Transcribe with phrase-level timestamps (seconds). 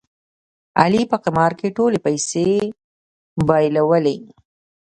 [0.81, 2.47] علي په قمار کې ټولې پیسې
[3.47, 4.17] بایلولې.